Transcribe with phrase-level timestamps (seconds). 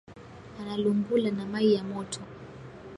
[0.59, 2.19] Analungula na mayi ya moto